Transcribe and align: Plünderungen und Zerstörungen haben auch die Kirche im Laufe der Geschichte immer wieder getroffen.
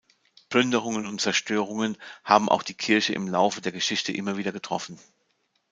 Plünderungen 0.49 1.05
und 1.05 1.21
Zerstörungen 1.21 1.95
haben 2.23 2.49
auch 2.49 2.63
die 2.63 2.73
Kirche 2.73 3.13
im 3.13 3.27
Laufe 3.27 3.61
der 3.61 3.71
Geschichte 3.71 4.11
immer 4.11 4.35
wieder 4.35 4.51
getroffen. 4.51 4.97